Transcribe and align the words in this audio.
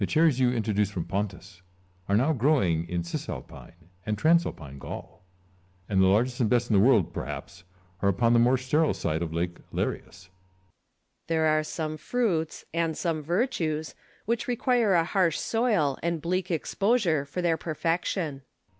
The 0.01 0.07
cherries 0.07 0.39
you 0.39 0.51
introduced 0.51 0.93
from 0.93 1.05
Pontus 1.05 1.61
are 2.09 2.17
now 2.17 2.33
growing 2.33 2.89
in 2.89 3.03
Cisalpine 3.03 3.91
and 4.03 4.17
Transalpine 4.17 4.79
Gaul; 4.79 5.23
and 5.87 6.01
the 6.01 6.07
largest 6.07 6.39
and 6.39 6.49
best 6.49 6.71
in 6.71 6.75
the 6.75 6.81
world, 6.83 7.13
perhaps, 7.13 7.65
are 8.01 8.09
upon 8.09 8.33
the 8.33 8.39
more 8.39 8.57
sterile 8.57 8.95
side 8.95 9.21
of 9.21 9.31
Lake 9.31 9.59
Larius. 9.71 10.01
Lucullus. 10.01 10.29
There 11.27 11.45
are 11.45 11.63
some 11.63 11.97
fruits, 11.97 12.65
and 12.73 12.97
some 12.97 13.21
virtues, 13.21 13.93
which 14.25 14.47
require 14.47 14.95
a 14.95 15.03
harsh 15.03 15.37
soil 15.37 15.99
and 16.01 16.19
bleak 16.19 16.49
exposure 16.49 17.23
for 17.23 17.43
their 17.43 17.57
perfection. 17.57 18.41